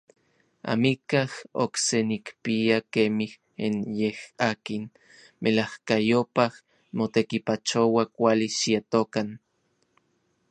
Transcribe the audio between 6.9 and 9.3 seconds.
motekipachoua kuali xietokan.